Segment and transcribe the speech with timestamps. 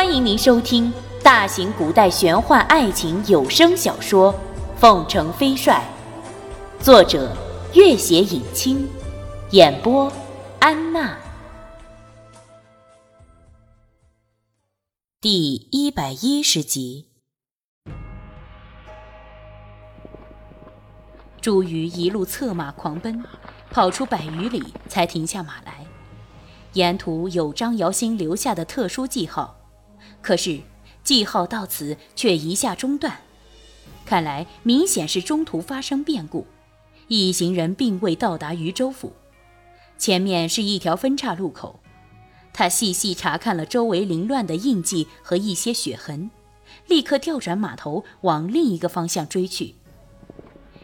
[0.00, 0.90] 欢迎您收听
[1.22, 4.32] 大型古代玄幻爱情有声小说
[4.78, 5.84] 《凤城飞帅》，
[6.82, 7.36] 作者：
[7.74, 8.88] 月写影清，
[9.50, 10.10] 演播：
[10.58, 11.18] 安娜。
[15.20, 17.08] 第一百一十集，
[21.42, 23.22] 朱瑜一路策马狂奔，
[23.70, 25.84] 跑出百余里才停下马来。
[26.72, 29.59] 沿途有张瑶星留下的特殊记号。
[30.22, 30.60] 可是，
[31.02, 33.20] 记号到此却一下中断，
[34.04, 36.46] 看来明显是中途发生变故。
[37.08, 39.12] 一行人并未到达渝州府，
[39.98, 41.80] 前面是一条分岔路口。
[42.52, 46.30] 他细细查看了周围凌乱的印记和一些血痕，
[46.86, 49.74] 立刻调转马头往另一个方向追去。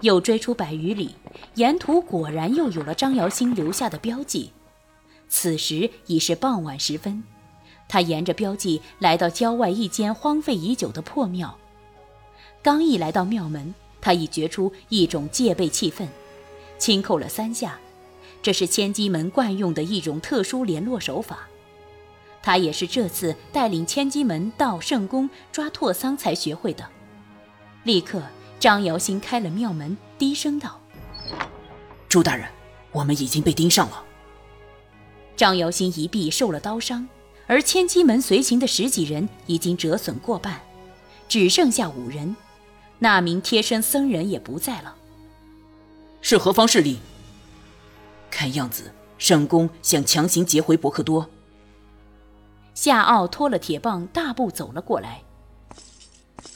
[0.00, 1.16] 又追出百余里，
[1.54, 4.52] 沿途果然又有了张瑶星留下的标记。
[5.28, 7.22] 此时已是傍晚时分。
[7.88, 11.56] 他沿着标记来到郊外一间荒废已久的破庙。
[12.62, 16.06] 刚一来到庙门，他已觉出一种戒备气氛，
[16.78, 17.78] 轻叩了三下。
[18.42, 21.48] 这是千机门惯用的一种特殊联络手法。
[22.42, 26.88] 他也是这次带领千机门到圣宫抓拓桑才学会的。
[27.84, 28.22] 立刻，
[28.60, 30.80] 张瑶新开了庙门，低声道
[32.08, 32.48] ：“朱大人，
[32.92, 34.04] 我们已经被盯上了。”
[35.36, 37.08] 张瑶新一臂受了刀伤。
[37.48, 40.60] 而千机门随行的十几人已经折损过半，
[41.26, 42.36] 只剩下五人，
[42.98, 44.94] 那名贴身僧人也不在了。
[46.20, 46.98] 是何方势力？
[48.30, 51.30] 看样子圣宫想强行劫回伯克多。
[52.74, 55.22] 夏奥拖了铁棒，大步走了过来。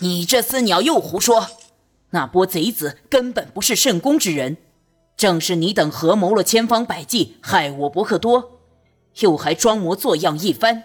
[0.00, 1.48] 你这厮鸟又胡说！
[2.10, 4.58] 那波贼子根本不是圣宫之人，
[5.16, 8.61] 正是你等合谋了千方百计害我伯克多。
[9.20, 10.84] 又还装模作样一番。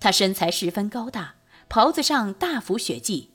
[0.00, 1.34] 他身材十分高大，
[1.68, 3.30] 袍子上大幅血迹。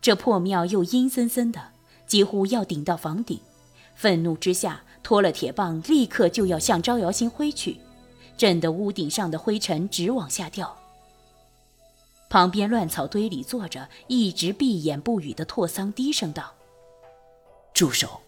[0.00, 1.72] 这破庙又阴森森的，
[2.06, 3.40] 几乎要顶到房顶。
[3.94, 7.80] 愤怒之下，拖了铁棒，立刻就要向招摇星挥去，
[8.36, 10.76] 震得屋顶上的灰尘直往下掉。
[12.30, 16.54] 旁边乱草堆里坐着，一直闭眼不语的拓桑低声道
[17.74, 18.20] ：“住手。”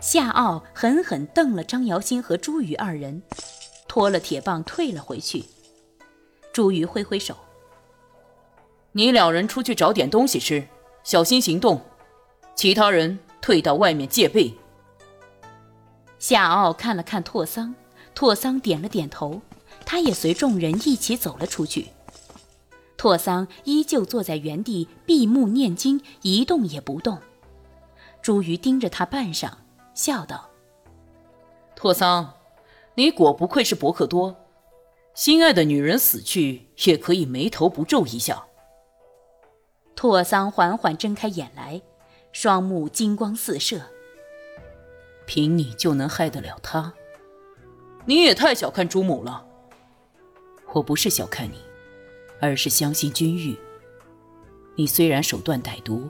[0.00, 3.22] 夏奥狠狠瞪了张瑶星和朱瑜二人，
[3.88, 5.44] 拖了铁棒退了回去。
[6.52, 7.36] 朱瑜挥挥手
[8.92, 10.66] ：“你两人出去找点东西吃，
[11.04, 11.80] 小心行动。
[12.54, 14.52] 其他人退到外面戒备。”
[16.18, 17.74] 夏奥看了看拓桑，
[18.14, 19.40] 拓桑点了点头，
[19.86, 21.88] 他也随众人一起走了出去。
[22.96, 27.18] 拓桑依旧坐在原地闭目念经，一动也不动。
[28.20, 29.52] 朱瑜盯着他半晌。
[29.98, 30.48] 笑道
[31.74, 32.34] ：“拓桑，
[32.94, 34.36] 你果不愧是伯克多，
[35.12, 38.46] 心爱的女人死去也可以眉头不皱一下。”
[39.96, 41.82] 拓桑缓缓睁开眼来，
[42.30, 43.80] 双目金光四射。
[45.26, 46.94] 凭你就能害得了他？
[48.04, 49.44] 你也太小看朱母了。
[50.74, 51.60] 我不是小看你，
[52.40, 53.58] 而是相信君玉。
[54.76, 56.08] 你虽然手段歹毒，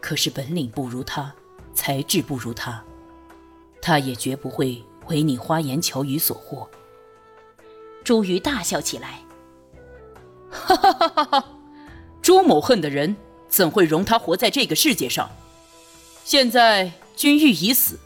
[0.00, 1.34] 可是本领不如他，
[1.74, 2.82] 才智不如他。
[3.80, 6.66] 他也绝不会为你花言巧语所惑。
[8.04, 9.20] 朱瑜大笑起来，
[10.50, 11.44] 哈哈哈哈哈！
[12.22, 13.16] 朱某恨的人
[13.48, 15.30] 怎会容他活在这个世界上？
[16.24, 17.98] 现在君玉已死，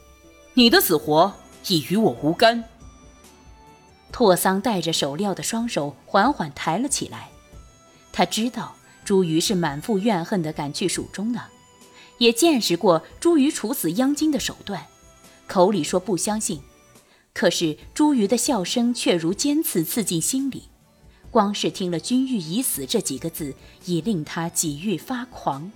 [0.55, 1.33] 你的死活
[1.69, 2.65] 已与我无干。
[4.11, 7.31] 拓桑戴着手镣的双手缓缓抬了起来，
[8.13, 8.75] 他知道
[9.05, 11.41] 朱瑜是满腹怨恨的赶去蜀中的，
[12.19, 14.87] 也见识过朱瑜处死央金的手段。
[15.53, 16.63] 口里说不相信，
[17.35, 20.71] 可是朱瑜的笑声却如尖刺刺进心里。
[21.31, 23.55] 光是听了“君玉已死”这几个字，
[23.85, 25.71] 已令他几欲发狂。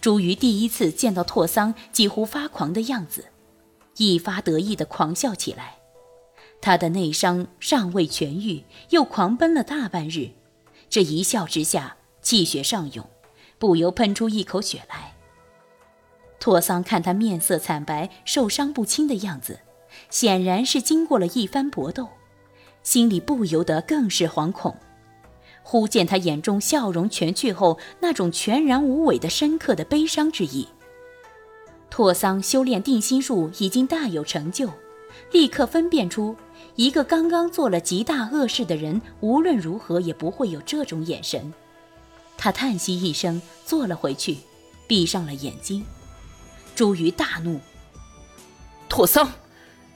[0.00, 3.26] 朱瑜第一次见到拓桑几乎发狂的样子，
[3.98, 5.76] 一发得意的狂笑起来。
[6.60, 10.30] 他的内伤尚未痊愈，又狂奔了大半日，
[10.90, 13.08] 这一笑之下，气血上涌，
[13.60, 15.15] 不由喷出一口血来。
[16.38, 19.60] 拓桑看他面色惨白、受伤不轻的样子，
[20.10, 22.08] 显然是经过了一番搏斗，
[22.82, 24.76] 心里不由得更是惶恐。
[25.62, 30.68] 忽见他眼中笑容全去后，那种全然无伪的深刻的悲伤之意。
[31.90, 34.70] 拓桑修炼定心术已经大有成就，
[35.32, 36.36] 立刻分辨出
[36.76, 41.52] 一个刚刚做了极大恶事的人，无论如何也不会有这种眼神。
[42.36, 44.36] 他叹息一声，坐了回去，
[44.86, 45.84] 闭上了眼睛。
[46.76, 47.58] 朱瑜大怒
[48.86, 49.32] ：“拓桑，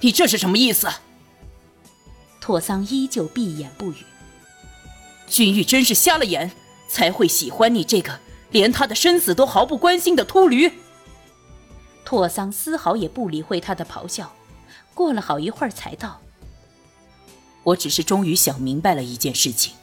[0.00, 0.88] 你这是什么意思？”
[2.40, 3.96] 拓桑依旧闭眼不语。
[5.28, 6.50] 君玉真是瞎了眼，
[6.88, 8.18] 才会喜欢你这个
[8.50, 10.72] 连他的生死都毫不关心的秃驴。
[12.02, 14.34] 拓桑丝毫也不理会他的咆哮，
[14.94, 16.22] 过了好一会儿才道
[17.62, 19.74] ：“我只是终于想明白了一件事情。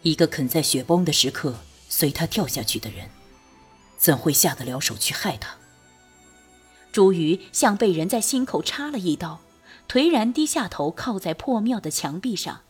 [0.00, 1.54] 一个肯在雪崩的时刻
[1.90, 3.10] 随他跳下去的人，
[3.98, 5.56] 怎会下得了手去害他？”
[6.92, 9.40] 朱瑜像被人在心口插了一刀，
[9.88, 12.60] 颓然低下头，靠在破庙的墙壁上，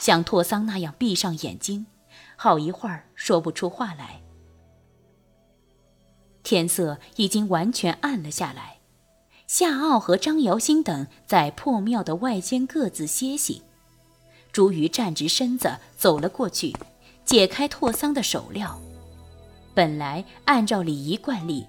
[0.00, 1.86] 像拓桑那样闭上眼睛，
[2.36, 4.22] 好一会儿说不出话来。
[6.42, 8.78] 天色已经完全暗了下来，
[9.46, 13.62] 夏奥和张瑶星等在破庙的外间各自歇息。
[14.52, 16.74] 朱瑜站直身子走了过去，
[17.26, 18.70] 解开拓桑的手镣。
[19.74, 21.66] 本来按照礼仪惯例，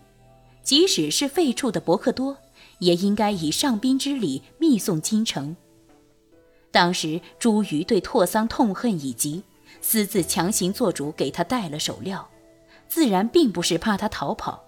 [0.68, 2.36] 即使是废黜的伯克多，
[2.80, 5.56] 也应该以上宾之礼密送京城。
[6.72, 9.44] 当时朱瑜对拓桑痛恨已极，
[9.80, 12.26] 私自强行做主给他戴了手镣，
[12.90, 14.62] 自然并不是怕他逃跑。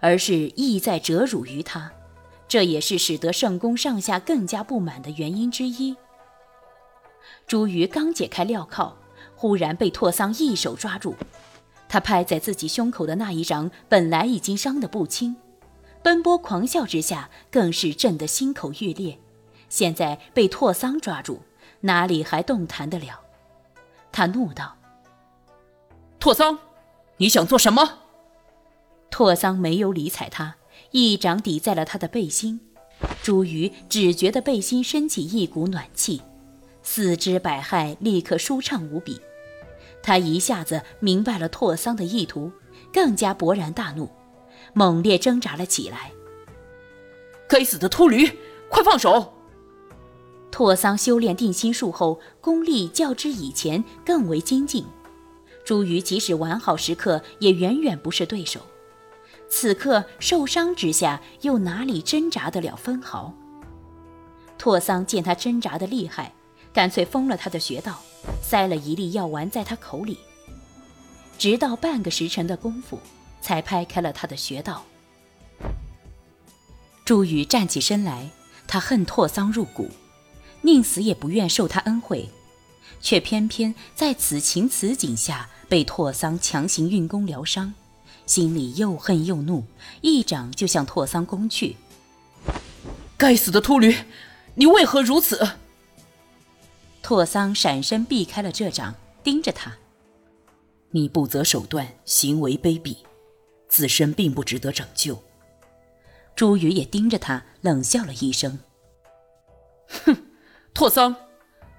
[0.00, 1.92] 而是意在折辱于他，
[2.48, 5.94] 这也是使得圣宫上下更加不满的原因之一。
[7.46, 8.96] 朱瑜刚解开镣铐，
[9.36, 11.14] 忽然被拓桑一手抓住，
[11.88, 15.36] 他拍在自己胸口的那一掌本来已经伤得不轻，
[16.04, 19.18] 奔波狂笑之下更是震得心口欲裂，
[19.70, 21.40] 现在被拓桑抓住，
[21.80, 23.22] 哪里还动弹得了？
[24.12, 24.76] 他怒道
[26.20, 26.58] ：“拓桑，
[27.16, 28.00] 你想做什么？”
[29.10, 30.56] 拓桑没有理睬他，
[30.90, 32.60] 一掌抵在了他的背心。
[33.22, 36.20] 朱瑜只觉得背心升起一股暖气，
[36.82, 39.18] 四肢百骸立刻舒畅无比。
[40.02, 42.52] 他一下子明白了拓桑的意图，
[42.92, 44.10] 更加勃然大怒，
[44.74, 46.12] 猛烈挣扎了起来。
[47.48, 48.30] 该死的秃驴，
[48.68, 49.32] 快放手！
[50.50, 54.84] 拓桑修炼定心术后，功力较之以前更为精进。
[55.64, 58.60] 朱瑜即使完好时刻，也远远不是对手。
[59.48, 63.32] 此刻受伤之下，又哪里挣扎得了分毫？
[64.58, 66.32] 拓桑见他挣扎的厉害，
[66.72, 68.00] 干脆封了他的穴道，
[68.42, 70.18] 塞了一粒药丸在他口里。
[71.36, 72.98] 直到半个时辰的功夫，
[73.44, 74.86] 才拍开了他的穴道。
[77.04, 78.30] 朱宇站起身来，
[78.66, 79.90] 他恨拓桑入骨，
[80.62, 82.30] 宁死也不愿受他恩惠，
[83.02, 87.74] 却偏偏在此情此景下被拓桑强行运功疗伤。
[88.24, 89.66] 心里又恨又怒，
[90.00, 91.76] 一掌就向拓桑攻去。
[93.18, 93.94] 该死的秃驴，
[94.54, 95.46] 你为何如此？
[97.02, 99.74] 拓桑闪身避开了这掌，盯着他。
[100.92, 102.96] 你不择手段，行为卑鄙，
[103.74, 105.20] 自身并不值得拯救。
[106.36, 108.60] 朱宇也盯着他，冷笑了一声
[110.06, 110.16] ：“哼，
[110.72, 111.16] 拓桑，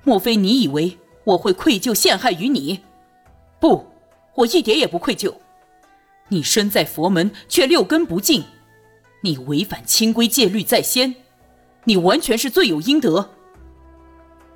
[0.03, 2.81] 莫非你以为我会愧疚陷害于你？
[3.62, 3.88] 不，
[4.33, 5.36] 我一点也不愧疚。”
[6.27, 8.44] 你身在佛门，却六根不净，
[9.21, 11.15] 你违反清规戒律在先，
[11.86, 13.30] 你完全是罪有应得。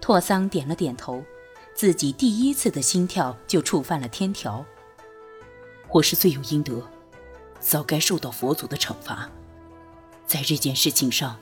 [0.01, 1.23] 拓桑点了点头，
[1.73, 4.65] 自己第一次的心跳就触犯了天条。
[5.89, 6.85] 我是罪有应得，
[7.59, 9.29] 早该受到佛祖的惩罚。
[10.25, 11.37] 在这件事情上，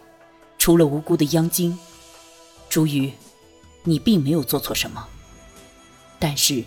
[0.57, 1.77] 除了无辜的央金，
[2.69, 3.13] 朱瑜，
[3.83, 5.07] 你并没有做错什么。
[6.19, 6.63] 但是，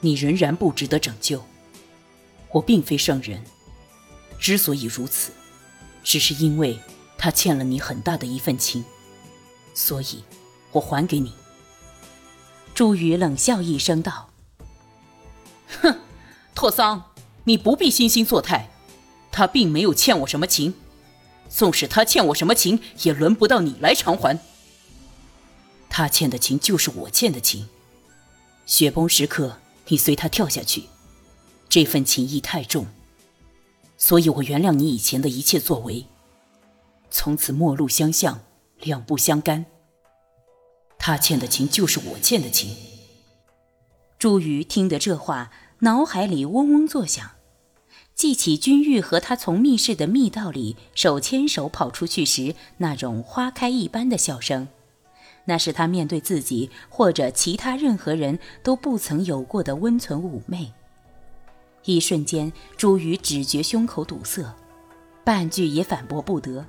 [0.00, 1.42] 你仍然不值得拯救。
[2.50, 3.42] 我并非圣人，
[4.38, 5.32] 之所以如此，
[6.02, 6.78] 只是因为
[7.16, 8.84] 他欠了你很大的一份情，
[9.72, 10.22] 所以，
[10.72, 11.32] 我还给你。
[12.74, 14.28] 朱宇冷笑一声道
[15.80, 16.00] ：“哼，
[16.54, 17.04] 拓桑，
[17.44, 18.68] 你不必惺惺作态，
[19.32, 20.74] 他并没有欠我什么情，
[21.48, 24.38] 纵使他欠我什么情，也轮不到你来偿还。
[25.88, 27.66] 他欠的情就是我欠的情，
[28.66, 29.58] 雪崩时刻，
[29.88, 30.84] 你随他跳下去。”
[31.68, 32.86] 这份情谊太重，
[33.96, 36.04] 所以我原谅你以前的一切作为。
[37.10, 38.40] 从此陌路相向，
[38.80, 39.64] 两不相干。
[40.98, 42.76] 他欠的情就是我欠的情。
[44.18, 47.30] 朱瑜听得这话，脑海里嗡嗡作响，
[48.14, 54.68] 记起君玉和他从密室的密道里手牵手跑出去时那种花开一般的笑声，
[55.46, 60.72] 那是他面对自己或者其他任何人都不曾有过的温存妩媚。
[61.84, 64.54] 一瞬间，朱宇只觉胸口堵塞，
[65.24, 66.64] 半句也反驳不得。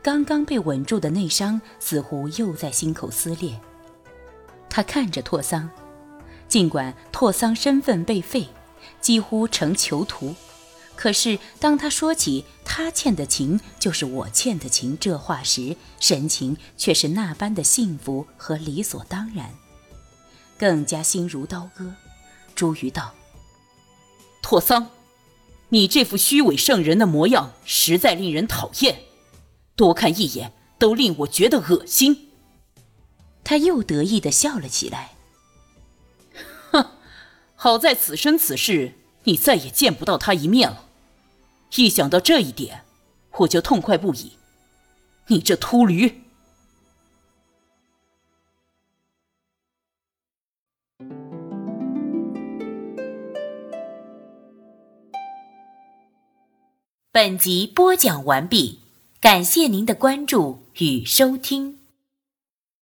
[0.00, 3.58] 刚刚被稳住的内伤似乎又在心口撕裂。
[4.68, 5.68] 他看着拓桑，
[6.46, 8.46] 尽管拓桑身份被废，
[9.00, 10.34] 几乎成囚徒，
[10.96, 19.54] 可是当他说起他欠的情就是我欠的情这话时，神情却是那般的幸福和理所当然，
[20.56, 21.94] 更加心如刀割。
[22.54, 23.12] 朱瑜道
[24.40, 24.90] ：“拓桑，
[25.70, 29.00] 你这副虚伪圣人的模样实在令人讨厌，
[29.74, 32.30] 多看一眼都令我觉得恶心。”
[33.42, 35.14] 他又得意的笑了起来。
[36.70, 36.90] 哼，
[37.56, 40.83] 好在此生此世你再也见不到他一面了。
[41.76, 42.84] 一想到这一点，
[43.38, 44.32] 我就痛快不已。
[45.26, 46.22] 你这秃驴！
[57.10, 58.80] 本集播讲完毕，
[59.20, 61.83] 感谢您的关注与收听。